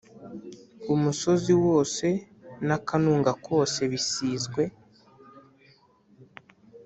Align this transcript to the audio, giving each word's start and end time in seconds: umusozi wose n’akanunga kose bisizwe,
umusozi 0.93 1.51
wose 1.65 2.05
n’akanunga 2.67 3.31
kose 3.45 3.79
bisizwe, 3.91 4.61